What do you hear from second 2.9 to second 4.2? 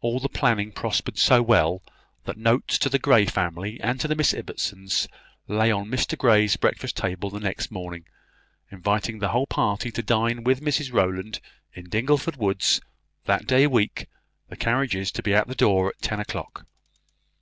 Grey family and to the